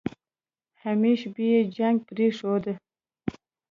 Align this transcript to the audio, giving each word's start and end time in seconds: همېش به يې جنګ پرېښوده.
همېش 0.83 1.21
به 1.33 1.41
يې 1.51 1.59
جنګ 1.77 1.97
پرېښوده. 2.09 2.73